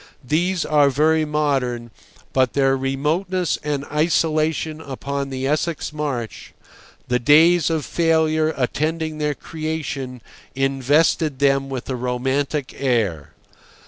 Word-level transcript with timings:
These 0.25 0.65
are 0.65 0.89
very 0.89 1.25
modern, 1.25 1.91
but 2.33 2.53
their 2.53 2.75
remoteness 2.75 3.59
and 3.63 3.85
isolation 3.85 4.81
upon 4.81 5.29
the 5.29 5.45
Essex 5.45 5.93
marsh, 5.93 6.53
the 7.07 7.19
days 7.19 7.69
of 7.69 7.85
failure 7.85 8.51
attending 8.57 9.19
their 9.19 9.35
creation, 9.35 10.23
invested 10.55 11.37
them 11.37 11.69
with 11.69 11.87
a 11.87 11.95
romantic 11.95 12.73
air. 12.75 13.35